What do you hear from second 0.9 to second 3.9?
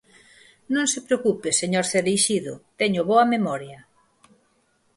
se preocupe, señor Cereixido, teño boa memoria.